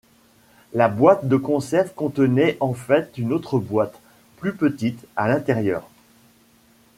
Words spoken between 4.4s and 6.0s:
petite, à l’intérieur.